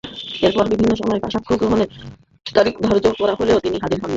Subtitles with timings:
[0.41, 1.89] এরপর বিভিন্ন সময়ে সাক্ষ্য গ্রহণের
[2.45, 4.09] তারিখধার্য করা হলেও িতনি হাজির হননি।